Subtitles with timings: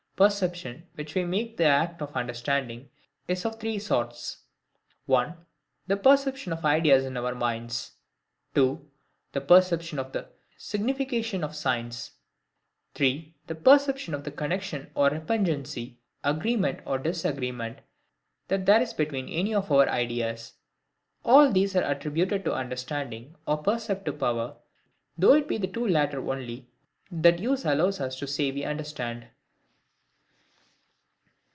[0.17, 2.91] Perception, which we make the act of the understanding,
[3.27, 5.35] is of three sorts:—1.
[5.87, 7.93] The perception of ideas in our minds.
[8.53, 8.87] 2.
[9.31, 10.27] The perception of the
[10.57, 12.11] signification of signs.
[12.93, 13.33] 3.
[13.47, 17.79] The perception of the connexion or repugnancy, agreement or disagreement,
[18.47, 20.53] that there is between any of our ideas.
[21.25, 24.55] All these are attributed to the understanding, or perceptive power,
[25.17, 26.69] though it be the two latter only
[27.09, 29.25] that use allows us to say we understand.